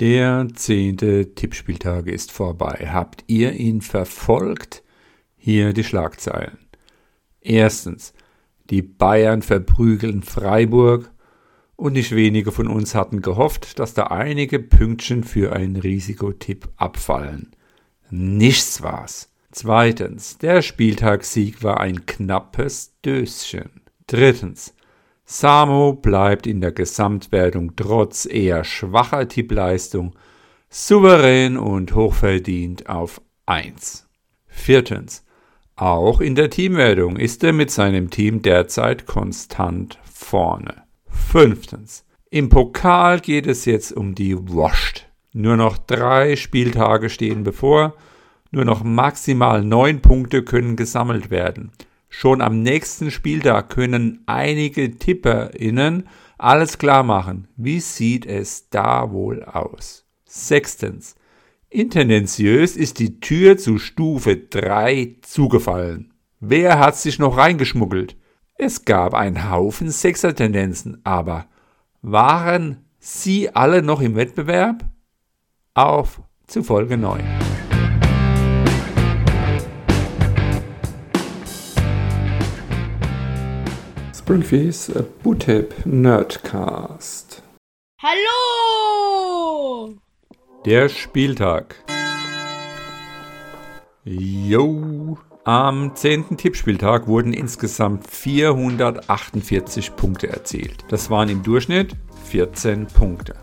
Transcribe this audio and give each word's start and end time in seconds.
Der 0.00 0.46
zehnte 0.54 1.34
Tippspieltag 1.34 2.06
ist 2.06 2.30
vorbei. 2.30 2.88
Habt 2.92 3.24
ihr 3.26 3.54
ihn 3.54 3.80
verfolgt? 3.80 4.84
Hier 5.36 5.72
die 5.72 5.82
Schlagzeilen. 5.82 6.58
Erstens. 7.40 8.12
Die 8.70 8.82
Bayern 8.82 9.42
verprügeln 9.42 10.22
Freiburg 10.22 11.10
und 11.74 11.94
nicht 11.94 12.14
wenige 12.14 12.52
von 12.52 12.68
uns 12.68 12.94
hatten 12.94 13.22
gehofft, 13.22 13.80
dass 13.80 13.94
da 13.94 14.04
einige 14.04 14.60
Pünktchen 14.60 15.24
für 15.24 15.52
einen 15.52 15.74
Risikotipp 15.74 16.68
abfallen. 16.76 17.56
Nichts 18.08 18.82
war's. 18.82 19.32
Zweitens. 19.50 20.38
Der 20.38 20.62
Spieltagssieg 20.62 21.64
war 21.64 21.80
ein 21.80 22.06
knappes 22.06 22.94
Döschen. 23.04 23.80
Drittens. 24.06 24.74
Samo 25.30 25.92
bleibt 25.92 26.46
in 26.46 26.62
der 26.62 26.72
Gesamtwertung 26.72 27.76
trotz 27.76 28.24
eher 28.24 28.64
schwacher 28.64 29.28
Tippleistung 29.28 30.14
souverän 30.70 31.58
und 31.58 31.94
hochverdient 31.94 32.88
auf 32.88 33.20
1. 33.44 34.08
Viertens. 34.46 35.26
Auch 35.76 36.22
in 36.22 36.34
der 36.34 36.48
Teamwertung 36.48 37.16
ist 37.16 37.44
er 37.44 37.52
mit 37.52 37.70
seinem 37.70 38.08
Team 38.08 38.40
derzeit 38.40 39.04
konstant 39.04 39.98
vorne. 40.10 40.84
Fünftens. 41.10 42.06
Im 42.30 42.48
Pokal 42.48 43.20
geht 43.20 43.46
es 43.46 43.66
jetzt 43.66 43.92
um 43.92 44.14
die 44.14 44.34
Washed. 44.34 45.10
Nur 45.34 45.58
noch 45.58 45.76
drei 45.76 46.36
Spieltage 46.36 47.10
stehen 47.10 47.44
bevor. 47.44 47.96
Nur 48.50 48.64
noch 48.64 48.82
maximal 48.82 49.62
neun 49.62 50.00
Punkte 50.00 50.42
können 50.42 50.74
gesammelt 50.74 51.28
werden. 51.28 51.72
Schon 52.08 52.40
am 52.40 52.62
nächsten 52.62 53.10
Spieltag 53.10 53.70
können 53.70 54.22
einige 54.26 54.96
TipperInnen 54.96 56.08
alles 56.38 56.78
klar 56.78 57.02
machen. 57.02 57.48
Wie 57.56 57.80
sieht 57.80 58.24
es 58.26 58.70
da 58.70 59.10
wohl 59.10 59.44
aus? 59.44 60.06
Sechstens. 60.24 61.16
Intendenziös 61.68 62.76
ist 62.76 62.98
die 62.98 63.20
Tür 63.20 63.58
zu 63.58 63.78
Stufe 63.78 64.36
3 64.36 65.16
zugefallen. 65.20 66.14
Wer 66.40 66.78
hat 66.78 66.96
sich 66.96 67.18
noch 67.18 67.36
reingeschmuggelt? 67.36 68.16
Es 68.54 68.84
gab 68.84 69.14
einen 69.14 69.50
Haufen 69.50 69.90
Sechser-Tendenzen, 69.90 71.00
aber 71.04 71.46
waren 72.00 72.84
sie 72.98 73.54
alle 73.54 73.82
noch 73.82 74.00
im 74.00 74.16
Wettbewerb? 74.16 74.84
Auf 75.74 76.22
zu 76.46 76.62
Folge 76.62 76.96
9. 76.96 77.67
Springfies 84.28 84.92
Bootip 85.22 85.86
Nerdcast. 85.86 87.42
Hallo! 88.02 89.94
Der 90.66 90.90
Spieltag. 90.90 91.76
Yo! 94.04 95.16
Am 95.44 95.96
10. 95.96 96.36
Tippspieltag 96.36 97.06
wurden 97.06 97.32
insgesamt 97.32 98.06
448 98.06 99.96
Punkte 99.96 100.28
erzielt. 100.28 100.84
Das 100.90 101.08
waren 101.08 101.30
im 101.30 101.42
Durchschnitt 101.42 101.96
14 102.26 102.86
Punkte. 102.86 103.34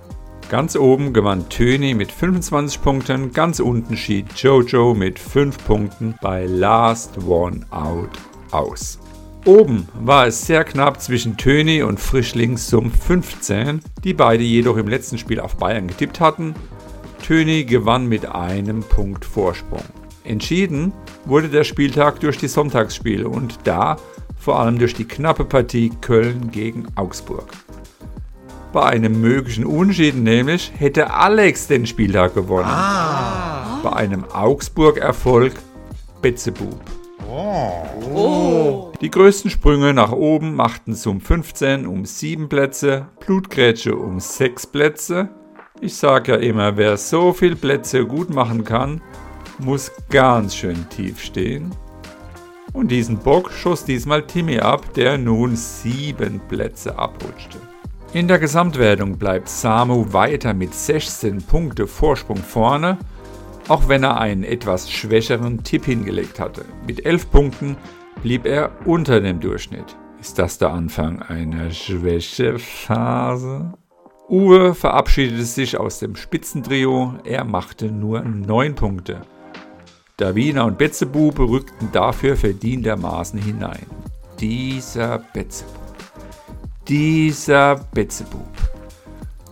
Ganz 0.49 0.75
oben 0.75 1.13
gewann 1.13 1.49
Töni 1.49 1.95
mit 1.95 2.11
25 2.11 2.83
Punkten, 2.83 3.31
ganz 3.31 3.59
unten 3.59 3.97
schied 3.97 4.31
Jojo 4.35 4.93
mit 4.93 5.17
5 5.17 5.65
Punkten 5.65 6.13
bei 6.21 6.45
Last 6.45 7.17
One 7.27 7.65
Out 7.71 8.11
aus. 8.51 8.99
Oben 9.45 9.87
war 9.93 10.25
es 10.25 10.47
sehr 10.47 10.63
knapp 10.63 10.99
zwischen 10.99 11.37
Töni 11.37 11.83
und 11.83 11.99
Frischling 11.99 12.57
Sum 12.57 12.91
15, 12.91 13.79
die 14.03 14.15
beide 14.15 14.43
jedoch 14.43 14.75
im 14.75 14.87
letzten 14.87 15.19
Spiel 15.19 15.39
auf 15.39 15.57
Bayern 15.57 15.87
getippt 15.87 16.19
hatten. 16.19 16.55
Töni 17.23 17.63
gewann 17.63 18.07
mit 18.07 18.25
einem 18.25 18.81
Punkt 18.81 19.23
Vorsprung. 19.23 19.83
Entschieden 20.23 20.93
wurde 21.25 21.49
der 21.49 21.63
Spieltag 21.63 22.19
durch 22.21 22.39
die 22.39 22.47
Sonntagsspiele 22.47 23.29
und 23.29 23.59
da 23.65 23.97
vor 24.39 24.59
allem 24.59 24.79
durch 24.79 24.95
die 24.95 25.07
knappe 25.07 25.45
Partie 25.45 25.91
Köln 26.01 26.49
gegen 26.49 26.87
Augsburg. 26.95 27.49
Bei 28.73 28.85
einem 28.85 29.21
möglichen 29.21 29.65
Unschieden 29.65 30.23
nämlich 30.23 30.71
hätte 30.75 31.11
Alex 31.11 31.67
den 31.67 31.85
Spieltag 31.85 32.33
gewonnen. 32.33 32.67
Ah. 32.67 33.79
Bei 33.83 33.93
einem 33.93 34.25
Augsburg-Erfolg 34.25 35.53
Betzebub. 36.23 36.94
Die 39.05 39.11
größten 39.11 39.51
Sprünge 39.51 39.93
nach 39.93 40.11
oben 40.11 40.55
machten 40.55 40.95
Sum 40.95 41.21
15 41.21 41.85
um 41.85 42.05
7 42.05 42.49
Plätze, 42.49 43.05
Blutgrätsche 43.23 43.95
um 43.95 44.19
6 44.19 44.65
Plätze. 44.65 45.29
Ich 45.79 45.95
sag 45.95 46.27
ja 46.27 46.37
immer, 46.37 46.75
wer 46.75 46.97
so 46.97 47.31
viel 47.31 47.55
Plätze 47.55 48.07
gut 48.07 48.31
machen 48.31 48.63
kann, 48.63 49.01
muss 49.59 49.91
ganz 50.09 50.55
schön 50.55 50.89
tief 50.89 51.21
stehen. 51.21 51.69
Und 52.73 52.89
diesen 52.89 53.19
Bock 53.19 53.51
schoss 53.51 53.85
diesmal 53.85 54.25
Timmy 54.25 54.57
ab, 54.57 54.91
der 54.95 55.19
nun 55.19 55.55
7 55.55 56.41
Plätze 56.49 56.97
abrutschte. 56.97 57.59
In 58.13 58.27
der 58.27 58.39
Gesamtwertung 58.39 59.19
bleibt 59.19 59.49
Samu 59.49 60.13
weiter 60.13 60.55
mit 60.55 60.73
16 60.73 61.43
Punkte 61.43 61.85
Vorsprung 61.85 62.37
vorne 62.37 62.97
auch 63.67 63.87
wenn 63.87 64.03
er 64.03 64.19
einen 64.19 64.43
etwas 64.43 64.91
schwächeren 64.91 65.63
Tipp 65.63 65.85
hingelegt 65.85 66.39
hatte. 66.39 66.65
Mit 66.85 67.05
11 67.05 67.31
Punkten 67.31 67.77
blieb 68.21 68.45
er 68.45 68.71
unter 68.85 69.21
dem 69.21 69.39
Durchschnitt. 69.39 69.95
Ist 70.19 70.39
das 70.39 70.57
der 70.57 70.71
Anfang 70.71 71.21
einer 71.21 71.71
Schwächephase? 71.71 73.73
Uwe 74.29 74.73
verabschiedete 74.73 75.43
sich 75.43 75.77
aus 75.77 75.99
dem 75.99 76.15
Spitzentrio, 76.15 77.13
er 77.23 77.43
machte 77.43 77.91
nur 77.91 78.21
9 78.21 78.75
Punkte. 78.75 79.21
Davina 80.17 80.63
und 80.63 80.77
Betzebube 80.77 81.43
rückten 81.43 81.89
dafür 81.91 82.35
verdientermaßen 82.35 83.39
hinein. 83.39 83.85
Dieser 84.39 85.19
Betzebub. 85.33 85.75
Dieser 86.87 87.75
Betzebub 87.93 88.65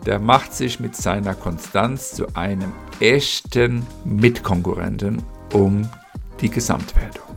der 0.06 0.20
macht 0.20 0.54
sich 0.54 0.80
mit 0.80 0.96
seiner 0.96 1.34
Konstanz 1.34 2.14
zu 2.14 2.36
einem 2.36 2.74
echten 3.00 3.86
Mitkonkurrenten 4.04 5.24
um 5.54 5.90
die 6.42 6.50
Gesamtwertung. 6.50 7.33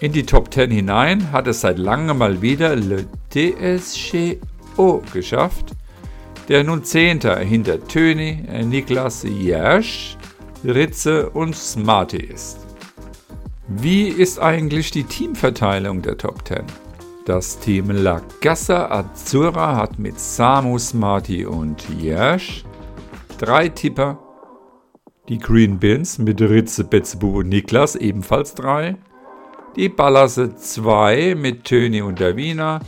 In 0.00 0.12
die 0.12 0.26
Top 0.26 0.52
10 0.52 0.70
hinein 0.70 1.32
hat 1.32 1.46
es 1.46 1.62
seit 1.62 1.78
langem 1.78 2.18
mal 2.18 2.42
wieder 2.42 2.76
Le 2.76 3.06
DSGO 3.34 5.02
geschafft, 5.12 5.72
der 6.48 6.64
nun 6.64 6.84
Zehnter 6.84 7.38
hinter 7.38 7.82
Töni, 7.86 8.44
Niklas 8.64 9.24
Jersch, 9.24 10.18
Ritze 10.64 11.30
und 11.30 11.56
Smarty 11.56 12.18
ist. 12.18 12.58
Wie 13.68 14.08
ist 14.08 14.38
eigentlich 14.38 14.90
die 14.90 15.04
Teamverteilung 15.04 16.02
der 16.02 16.18
Top 16.18 16.46
10? 16.46 16.64
Das 17.24 17.58
Team 17.58 17.90
La 17.90 18.20
Casa 18.40 18.90
Azzurra 18.90 19.76
hat 19.76 19.98
mit 19.98 20.20
Samus, 20.20 20.92
Marty 20.92 21.46
und 21.46 21.84
Jersch 22.00 22.64
drei 23.38 23.68
Tipper. 23.68 24.18
Die 25.28 25.38
Green 25.38 25.78
Bins 25.78 26.18
mit 26.18 26.40
Ritze, 26.40 26.84
Betzbu 26.84 27.40
und 27.40 27.48
Niklas 27.48 27.96
ebenfalls 27.96 28.54
drei. 28.54 28.96
Die 29.76 29.90
Ballasse 29.90 30.56
2 30.56 31.34
mit 31.34 31.64
Töni 31.64 32.00
und 32.00 32.18
Davina. 32.18 32.80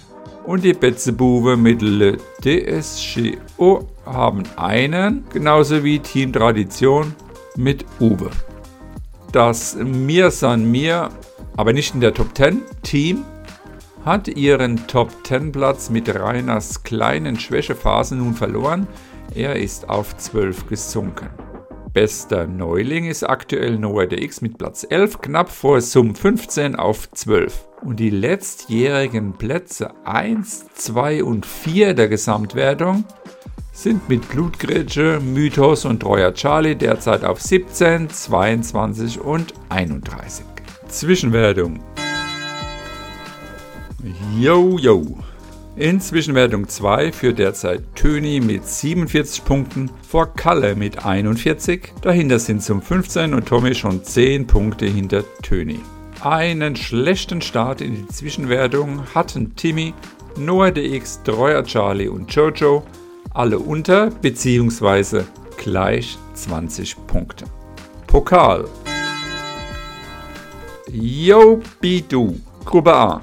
Und 0.47 0.65
die 0.65 0.73
Betzebube 0.73 1.59
mit 1.59 1.83
Le 1.83 2.17
DSGO 2.43 3.87
haben 4.07 4.45
einen, 4.57 5.27
genauso 5.31 5.85
wie 5.85 5.99
Team 5.99 6.33
Tradition 6.33 7.15
mit 7.57 7.85
Uwe. 8.01 8.31
Das 9.33 9.77
Mir 9.77 10.31
San 10.31 10.71
Mir, 10.71 11.11
aber 11.59 11.75
nicht 11.75 11.95
in 11.95 12.01
der 12.01 12.15
Top 12.15 12.35
10 12.35 12.63
Team 12.83 13.25
hat 14.07 14.29
ihren 14.29 14.87
Top-10-Platz 14.87 15.91
mit 15.91 16.09
Rainers 16.15 16.83
kleinen 16.85 17.39
Schwächephase 17.39 18.17
nun 18.17 18.33
verloren. 18.33 18.87
Er 19.35 19.57
ist 19.57 19.91
auf 19.91 20.17
12 20.17 20.67
gesunken. 20.67 21.29
Bester 21.93 22.47
Neuling 22.47 23.07
ist 23.07 23.23
aktuell 23.25 23.79
Noah 23.79 24.07
DX 24.07 24.43
mit 24.43 24.59
Platz 24.59 24.87
11, 24.89 25.21
knapp 25.21 25.51
vor 25.51 25.81
Sum 25.81 26.15
15 26.15 26.77
auf 26.77 27.11
12. 27.11 27.67
Und 27.83 27.99
die 28.01 28.11
letztjährigen 28.11 29.33
Plätze 29.33 29.91
1, 30.05 30.67
2 30.75 31.25
und 31.25 31.47
4 31.47 31.95
der 31.95 32.09
Gesamtwertung 32.09 33.05
sind 33.73 34.09
mit 34.09 34.29
Blutgrätsche, 34.29 35.21
Mythos 35.21 35.85
und 35.85 36.01
Treuer 36.01 36.35
Charlie 36.35 36.75
derzeit 36.75 37.25
auf 37.25 37.41
17, 37.41 38.11
22 38.11 39.21
und 39.21 39.55
31. 39.69 40.45
Zwischenwertung 40.89 41.81
Yo, 44.39 44.79
yo. 44.79 45.19
In 45.79 46.01
Zwischenwertung 46.01 46.67
2 46.67 47.13
führt 47.13 47.39
derzeit 47.39 47.95
Töni 47.95 48.41
mit 48.41 48.67
47 48.67 49.45
Punkten 49.45 49.89
vor 50.03 50.27
Kalle 50.35 50.75
mit 50.75 51.07
41. 51.07 51.93
Dahinter 52.03 52.41
sind 52.41 52.65
zum 52.65 52.83
15 52.83 53.33
und 53.33 53.47
Tommy 53.47 53.77
schon 53.77 54.03
10 54.03 54.49
Punkte 54.49 54.87
hinter 54.87 55.23
Töni. 55.41 55.79
Einen 56.21 56.75
schlechten 56.75 57.41
Start 57.41 57.81
in 57.81 57.95
die 57.95 58.09
Zwischenwertung 58.09 59.05
hatten 59.15 59.55
Timmy, 59.55 59.95
Noah 60.37 60.73
DX, 60.73 61.23
Treuer 61.23 61.63
Charlie 61.63 62.09
und 62.09 62.35
Jojo. 62.35 62.83
Alle 63.33 63.61
unter 63.61 64.11
bzw. 64.11 65.23
gleich 65.59 66.19
20 66.35 67.07
Punkte. 67.07 67.45
Pokal. 68.09 68.65
Yo 70.91 71.61
Bidu, 71.81 72.35
Gruppe 72.65 72.93
A. 72.93 73.23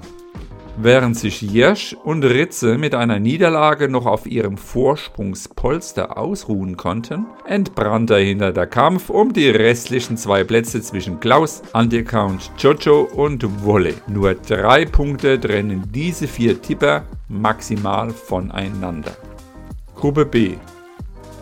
Während 0.77 1.17
sich 1.17 1.41
Jesch 1.41 1.95
und 2.03 2.25
Ritze 2.25 2.77
mit 2.77 2.95
einer 2.95 3.17
Niederlage 3.17 3.87
noch 3.87 4.05
auf 4.05 4.25
ihrem 4.25 4.57
Vorsprungspolster 4.57 6.17
ausruhen 6.17 6.75
konnten, 6.75 7.27
entbrannte 7.45 8.15
dahinter 8.15 8.51
der 8.51 8.67
Kampf 8.67 9.09
um 9.09 9.31
die 9.31 9.49
restlichen 9.49 10.17
zwei 10.17 10.43
Plätze 10.43 10.81
zwischen 10.81 11.21
Klaus, 11.21 11.61
Antikount, 11.71 12.51
Jojo 12.57 13.03
und 13.03 13.63
Wolle. 13.63 13.93
Nur 14.07 14.35
drei 14.35 14.83
Punkte 14.85 15.39
trennen 15.39 15.83
diese 15.93 16.27
vier 16.27 16.61
Tipper 16.61 17.03
maximal 17.29 18.09
voneinander. 18.09 19.15
Gruppe 19.95 20.25
B. 20.25 20.55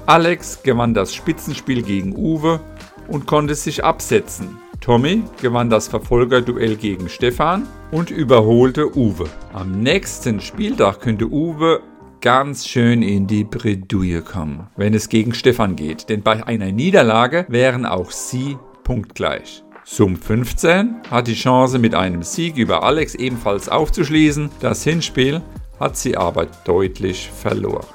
Alex 0.05 0.61
gewann 0.61 0.93
das 0.93 1.15
Spitzenspiel 1.15 1.81
gegen 1.81 2.15
Uwe 2.15 2.59
und 3.07 3.25
konnte 3.25 3.55
sich 3.55 3.83
absetzen. 3.83 4.62
Tommy 4.83 5.23
gewann 5.41 5.69
das 5.69 5.87
Verfolgerduell 5.87 6.75
gegen 6.75 7.07
Stefan 7.07 7.65
und 7.91 8.11
überholte 8.11 8.97
Uwe. 8.97 9.29
Am 9.53 9.79
nächsten 9.79 10.41
Spieltag 10.41 10.99
könnte 10.99 11.31
Uwe 11.31 11.79
ganz 12.19 12.67
schön 12.67 13.01
in 13.01 13.25
die 13.25 13.45
Bredouille 13.45 14.21
kommen, 14.21 14.67
wenn 14.75 14.93
es 14.93 15.07
gegen 15.07 15.33
Stefan 15.33 15.77
geht, 15.77 16.09
denn 16.09 16.21
bei 16.21 16.45
einer 16.45 16.73
Niederlage 16.73 17.45
wären 17.47 17.85
auch 17.85 18.11
sie 18.11 18.57
punktgleich. 18.83 19.63
Sum 19.85 20.17
15 20.17 20.95
hat 21.09 21.27
die 21.27 21.33
Chance 21.33 21.79
mit 21.79 21.95
einem 21.95 22.21
Sieg 22.21 22.57
über 22.57 22.83
Alex 22.83 23.15
ebenfalls 23.15 23.69
aufzuschließen, 23.69 24.49
das 24.59 24.83
Hinspiel 24.83 25.41
hat 25.79 25.95
sie 25.95 26.17
aber 26.17 26.47
deutlich 26.65 27.31
verloren. 27.31 27.87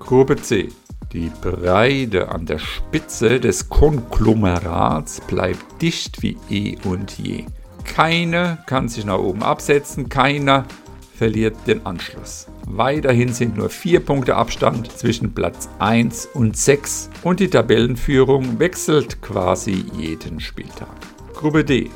Gruppe 0.00 0.34
C 0.34 0.70
die 1.12 1.30
Breite 1.42 2.30
an 2.30 2.46
der 2.46 2.58
Spitze 2.58 3.38
des 3.38 3.68
Konglomerats 3.68 5.20
bleibt 5.20 5.82
dicht 5.82 6.22
wie 6.22 6.38
eh 6.48 6.76
und 6.84 7.18
je. 7.18 7.44
Keine 7.84 8.58
kann 8.66 8.88
sich 8.88 9.04
nach 9.04 9.18
oben 9.18 9.42
absetzen, 9.42 10.08
keiner 10.08 10.64
verliert 11.14 11.56
den 11.66 11.84
Anschluss. 11.84 12.46
Weiterhin 12.66 13.32
sind 13.32 13.56
nur 13.56 13.68
vier 13.68 14.00
Punkte 14.00 14.36
Abstand 14.36 14.90
zwischen 14.90 15.34
Platz 15.34 15.68
1 15.78 16.30
und 16.34 16.56
6 16.56 17.10
und 17.22 17.40
die 17.40 17.50
Tabellenführung 17.50 18.58
wechselt 18.58 19.20
quasi 19.20 19.84
jeden 19.96 20.40
Spieltag. 20.40 20.88
Gruppe 21.34 21.64
D. 21.64 21.90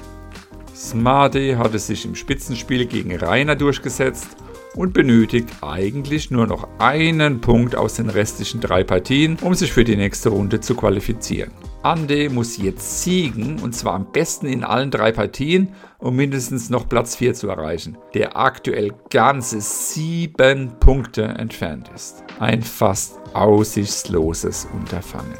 Smarty 0.74 1.54
hatte 1.56 1.78
sich 1.78 2.04
im 2.04 2.14
Spitzenspiel 2.14 2.84
gegen 2.84 3.16
Rainer 3.16 3.56
durchgesetzt 3.56 4.36
und 4.76 4.92
benötigt 4.92 5.48
eigentlich 5.62 6.30
nur 6.30 6.46
noch 6.46 6.68
einen 6.78 7.40
Punkt 7.40 7.74
aus 7.74 7.94
den 7.94 8.10
restlichen 8.10 8.60
drei 8.60 8.84
Partien, 8.84 9.38
um 9.40 9.54
sich 9.54 9.72
für 9.72 9.84
die 9.84 9.96
nächste 9.96 10.28
Runde 10.28 10.60
zu 10.60 10.74
qualifizieren. 10.76 11.50
Ande 11.82 12.30
muss 12.30 12.56
jetzt 12.56 13.02
siegen 13.02 13.60
und 13.60 13.74
zwar 13.74 13.94
am 13.94 14.10
besten 14.12 14.46
in 14.46 14.64
allen 14.64 14.90
drei 14.90 15.12
Partien, 15.12 15.68
um 15.98 16.16
mindestens 16.16 16.68
noch 16.68 16.88
Platz 16.88 17.16
4 17.16 17.34
zu 17.34 17.48
erreichen, 17.48 17.96
der 18.14 18.36
aktuell 18.36 18.92
ganze 19.10 19.60
sieben 19.60 20.78
Punkte 20.80 21.22
entfernt 21.22 21.90
ist. 21.94 22.24
Ein 22.38 22.62
fast 22.62 23.18
aussichtsloses 23.34 24.68
Unterfangen. 24.74 25.38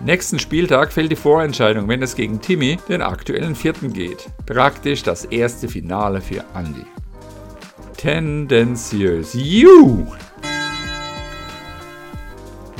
Nächsten 0.00 0.38
Spieltag 0.38 0.92
fällt 0.92 1.10
die 1.10 1.16
Vorentscheidung, 1.16 1.88
wenn 1.88 2.02
es 2.02 2.14
gegen 2.14 2.40
Timmy, 2.40 2.78
den 2.88 3.02
aktuellen 3.02 3.56
Vierten, 3.56 3.92
geht. 3.92 4.28
Praktisch 4.46 5.02
das 5.02 5.24
erste 5.24 5.66
Finale 5.66 6.20
für 6.20 6.44
Andy 6.54 6.86
tendenziös. 7.98 9.34
Juhu! 9.34 10.06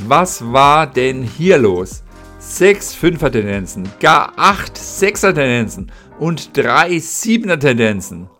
Was 0.06 0.40
war 0.52 0.86
denn 0.86 1.22
hier 1.22 1.58
los? 1.58 2.02
Sechs 2.38 2.94
Fünfer-Tendenzen, 2.94 3.86
gar 4.00 4.32
acht 4.36 4.78
Sechser-Tendenzen 4.78 5.92
und 6.18 6.56
drei 6.56 6.98
Siebener-Tendenzen. 6.98 8.30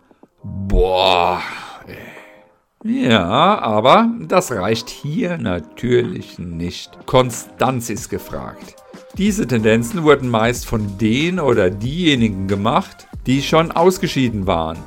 Boah. 0.41 1.41
Ja, 2.83 3.59
aber 3.59 4.09
das 4.21 4.53
reicht 4.53 4.89
hier 4.89 5.37
natürlich 5.37 6.39
nicht. 6.39 6.97
Konstanz 7.05 7.89
ist 7.89 8.09
gefragt. 8.09 8.75
Diese 9.17 9.45
Tendenzen 9.45 10.03
wurden 10.03 10.29
meist 10.29 10.65
von 10.65 10.97
den 10.97 11.41
oder 11.41 11.69
diejenigen 11.69 12.47
gemacht, 12.47 13.07
die 13.25 13.41
schon 13.41 13.73
ausgeschieden 13.73 14.47
waren. 14.47 14.77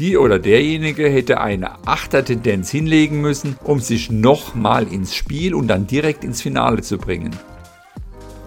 Die 0.00 0.16
oder 0.16 0.38
derjenige 0.38 1.06
hätte 1.10 1.42
eine 1.42 1.86
Achtertendenz 1.86 2.70
hinlegen 2.70 3.20
müssen, 3.20 3.58
um 3.62 3.80
sich 3.80 4.10
nochmal 4.10 4.90
ins 4.90 5.14
Spiel 5.14 5.52
und 5.54 5.68
dann 5.68 5.86
direkt 5.86 6.24
ins 6.24 6.40
Finale 6.40 6.80
zu 6.80 6.96
bringen. 6.96 7.36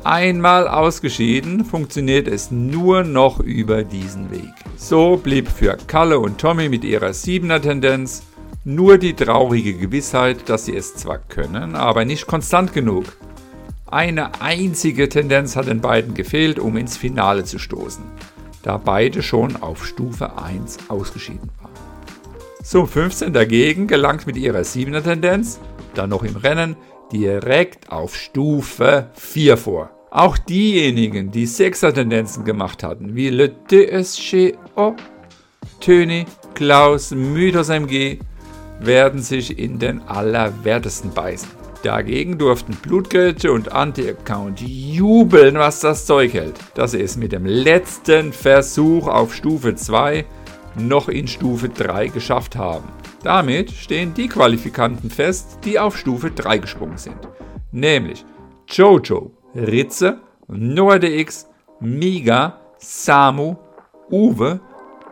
Einmal 0.03 0.67
ausgeschieden 0.67 1.63
funktioniert 1.63 2.27
es 2.27 2.49
nur 2.49 3.03
noch 3.03 3.39
über 3.39 3.83
diesen 3.83 4.31
Weg. 4.31 4.49
So 4.77 5.15
blieb 5.15 5.47
für 5.47 5.77
Kalle 5.85 6.17
und 6.17 6.39
Tommy 6.39 6.69
mit 6.69 6.83
ihrer 6.83 7.11
7er 7.11 7.61
Tendenz 7.61 8.23
nur 8.65 8.97
die 8.97 9.13
traurige 9.13 9.75
Gewissheit, 9.75 10.49
dass 10.49 10.65
sie 10.65 10.75
es 10.75 10.95
zwar 10.95 11.19
können, 11.19 11.75
aber 11.75 12.03
nicht 12.03 12.25
konstant 12.25 12.73
genug. 12.73 13.05
Eine 13.85 14.41
einzige 14.41 15.07
Tendenz 15.07 15.55
hat 15.55 15.67
den 15.67 15.81
beiden 15.81 16.15
gefehlt, 16.15 16.57
um 16.57 16.77
ins 16.77 16.97
Finale 16.97 17.43
zu 17.43 17.59
stoßen 17.59 18.03
da 18.63 18.77
beide 18.77 19.21
schon 19.21 19.61
auf 19.61 19.85
Stufe 19.85 20.37
1 20.37 20.89
ausgeschieden 20.89 21.49
waren. 21.61 21.71
Sum 22.63 22.87
15 22.87 23.33
dagegen 23.33 23.87
gelangt 23.87 24.25
mit 24.25 24.37
ihrer 24.37 24.61
7er 24.61 25.03
Tendenz, 25.03 25.59
dann 25.93 26.09
noch 26.09 26.23
im 26.23 26.37
Rennen, 26.37 26.75
direkt 27.11 27.91
auf 27.91 28.15
Stufe 28.15 29.09
4 29.13 29.57
vor. 29.57 29.89
Auch 30.09 30.37
diejenigen, 30.37 31.31
die 31.31 31.47
6er 31.47 31.93
Tendenzen 31.93 32.45
gemacht 32.45 32.83
hatten, 32.83 33.15
wie 33.15 33.29
Le 33.29 33.51
DSGO, 33.69 34.95
Töni, 35.79 36.25
Klaus, 36.53 37.11
Mythos 37.11 37.69
MG, 37.69 38.19
werden 38.79 39.21
sich 39.21 39.57
in 39.59 39.79
den 39.79 40.01
Allerwertesten 40.03 41.11
beißen. 41.11 41.62
Dagegen 41.83 42.37
durften 42.37 42.75
Blutgrätsche 42.75 43.51
und 43.51 43.73
Anti-Account 43.73 44.61
jubeln, 44.61 45.55
was 45.55 45.81
das 45.81 46.05
Zeug 46.05 46.33
hält, 46.33 46.57
dass 46.75 46.91
sie 46.91 47.01
es 47.01 47.17
mit 47.17 47.33
dem 47.33 47.45
letzten 47.45 48.31
Versuch 48.31 49.09
auf 49.09 49.35
Stufe 49.35 49.75
2 49.75 50.23
noch 50.75 51.09
in 51.09 51.27
Stufe 51.27 51.67
3 51.67 52.07
geschafft 52.07 52.55
haben. 52.55 52.87
Damit 53.23 53.69
stehen 53.71 54.13
die 54.13 54.29
Qualifikanten 54.29 55.09
fest, 55.09 55.59
die 55.65 55.77
auf 55.77 55.97
Stufe 55.97 56.31
3 56.31 56.59
gesprungen 56.59 56.97
sind. 56.97 57.17
Nämlich 57.73 58.23
Jojo, 58.69 59.31
Ritze, 59.53 60.19
NoahDX, 60.47 61.49
Miga, 61.81 62.61
Samu, 62.77 63.57
Uwe, 64.09 64.61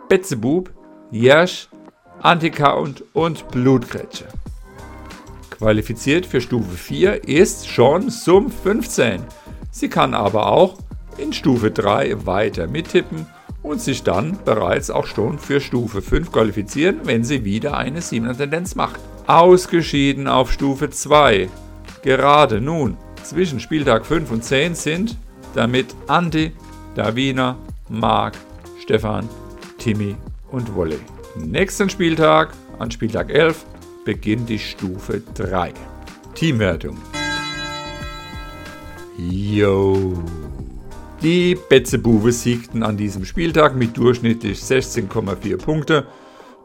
Betzebub, 0.08 0.72
Jersch, 1.12 1.68
Antikaunt 2.22 3.04
und 3.12 3.46
Blutgrätsche. 3.50 4.28
Qualifiziert 5.62 6.26
für 6.26 6.42
Stufe 6.42 6.76
4 6.76 7.28
ist 7.28 7.70
schon 7.70 8.10
Sum 8.10 8.50
15. 8.50 9.22
Sie 9.70 9.90
kann 9.90 10.16
aber 10.16 10.48
auch 10.48 10.80
in 11.20 11.32
Stufe 11.34 11.70
3 11.70 12.26
weiter 12.26 12.66
mittippen 12.66 13.28
und 13.62 13.80
sich 13.80 14.02
dann 14.02 14.40
bereits 14.44 14.90
auch 14.90 15.06
schon 15.06 15.38
für 15.38 15.62
Stufe 15.62 16.02
5 16.02 16.32
qualifizieren, 16.32 17.02
wenn 17.04 17.24
sie 17.24 17.46
wieder 17.46 17.78
eine 17.78 18.00
7er 18.00 18.36
Tendenz 18.36 18.74
macht. 18.74 19.00
Ausgeschieden 19.28 20.28
auf 20.28 20.52
Stufe 20.52 20.90
2. 20.90 21.48
Gerade 22.02 22.60
nun 22.60 22.98
zwischen 23.22 23.60
Spieltag 23.60 24.08
5 24.08 24.32
und 24.32 24.44
10 24.44 24.74
sind 24.74 25.16
damit 25.54 25.94
Andi, 26.08 26.54
Davina, 26.96 27.56
Marc, 27.88 28.34
Stefan, 28.82 29.30
Timmy 29.78 30.16
und 30.50 30.74
Wolle. 30.74 30.98
Nächsten 31.36 31.88
Spieltag, 31.88 32.52
an 32.80 32.90
Spieltag 32.90 33.30
11, 33.30 33.64
beginnt 34.04 34.50
die 34.50 34.60
Stufe 34.60 35.22
3. 35.36 35.74
Teamwertung. 36.34 36.98
Yo. 39.18 40.14
Die 41.22 41.56
Betzebuwe 41.70 42.32
siegten 42.32 42.82
an 42.82 42.98
diesem 42.98 43.26
Spieltag 43.26 43.76
mit 43.76 43.96
durchschnittlich 43.96 44.60
16,4 44.60 45.58
Punkte. 45.58 46.08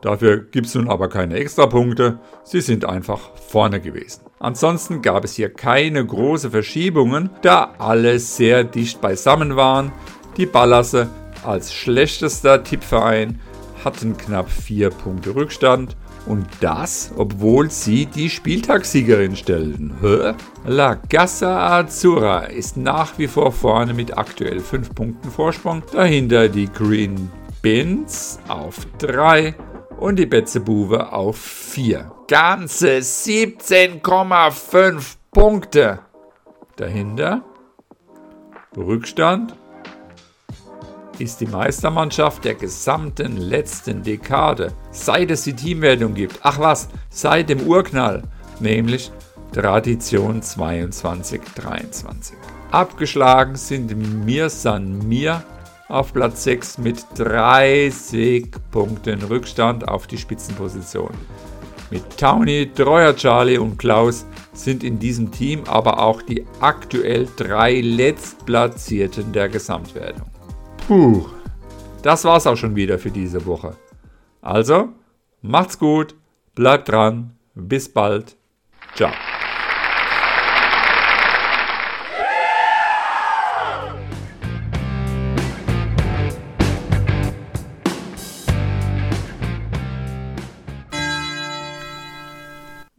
Dafür 0.01 0.39
gibt 0.39 0.67
es 0.67 0.75
nun 0.75 0.89
aber 0.89 1.09
keine 1.09 1.35
Extrapunkte. 1.35 2.21
Sie 2.45 2.61
sind 2.61 2.85
einfach 2.87 3.37
vorne 3.37 3.81
gewesen. 3.81 4.23
Ansonsten 4.39 5.03
gab 5.03 5.25
es 5.25 5.35
hier 5.35 5.53
keine 5.53 6.05
große 6.07 6.51
Verschiebungen, 6.51 7.31
da 7.43 7.75
alle 7.79 8.19
sehr 8.19 8.65
dicht 8.65 9.01
beisammen 9.01 9.57
waren. 9.57 9.93
Die 10.37 10.47
Ballasse 10.47 11.11
als 11.45 11.75
schlechtester 11.75 12.63
Tippverein 12.63 13.41
hatten 13.85 14.17
knapp 14.17 14.51
4 14.51 14.91
Punkte 14.91 15.35
Rückstand 15.35 15.97
und 16.27 16.47
das, 16.61 17.13
obwohl 17.17 17.71
sie 17.71 18.05
die 18.07 18.29
Spieltagssiegerin 18.29 19.37
stellten. 19.37 19.97
Hä? 20.01 20.35
La 20.67 20.97
Gassa 21.09 21.79
Azzurra 21.79 22.41
ist 22.41 22.77
nach 22.77 23.17
wie 23.19 23.29
vor 23.29 23.53
vorne 23.53 23.95
mit 23.95 24.19
aktuell 24.19 24.61
5 24.61 24.95
Punkten 24.95 25.31
Vorsprung. 25.31 25.83
Dahinter 25.93 26.49
die 26.49 26.71
Green 26.71 27.31
Bins 27.63 28.39
auf 28.49 28.87
3 28.99 29.55
und 29.99 30.19
die 30.19 30.27
Betzebuwe 30.27 31.13
auf 31.13 31.39
4. 31.39 32.11
Ganze 32.29 32.99
17,5 32.99 35.17
Punkte. 35.31 36.01
Dahinter 36.77 37.43
Rückstand 38.77 39.57
ist 41.21 41.41
die 41.41 41.47
Meistermannschaft 41.47 42.45
der 42.45 42.55
gesamten 42.55 43.37
letzten 43.37 44.03
Dekade, 44.03 44.73
seit 44.91 45.31
es 45.31 45.45
die 45.45 45.55
Teamwertung 45.55 46.15
gibt. 46.15 46.39
Ach 46.43 46.59
was, 46.59 46.89
seit 47.11 47.49
dem 47.49 47.63
Urknall, 47.63 48.23
nämlich 48.61 49.11
Tradition 49.53 50.43
22-23. 50.43 52.33
Abgeschlagen 52.71 53.57
sind 53.57 53.97
Mir 54.25 54.51
San 54.51 55.07
Mir 55.09 55.43
auf 55.89 56.13
Platz 56.13 56.45
6 56.45 56.79
mit 56.79 57.05
30 57.17 58.51
Punkten 58.71 59.23
Rückstand 59.23 59.87
auf 59.89 60.07
die 60.07 60.19
Spitzenposition. 60.19 61.13
Mit 61.91 62.19
Towny, 62.19 62.71
Treuer 62.75 63.15
Charlie 63.15 63.59
und 63.59 63.79
Klaus 63.79 64.27
sind 64.53 64.83
in 64.83 64.99
diesem 64.99 65.31
Team 65.31 65.63
aber 65.69 66.01
auch 66.01 66.21
die 66.23 66.45
aktuell 66.61 67.29
drei 67.37 67.81
Letztplatzierten 67.81 69.33
der 69.33 69.49
Gesamtwertung. 69.49 70.36
Puh, 70.87 71.27
das 72.03 72.25
war's 72.25 72.47
auch 72.47 72.57
schon 72.57 72.77
wieder 72.77 72.99
für 72.99 73.11
diese 73.11 73.45
Woche. 73.45 73.77
Also, 74.41 74.91
macht's 75.43 75.79
gut, 75.79 76.15
bleibt 76.55 76.89
dran, 76.89 77.37
bis 77.55 77.93
bald, 77.93 78.37
ciao. 78.95 79.11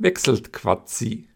wechselt 0.07 0.53
Quatzi. 0.53 1.27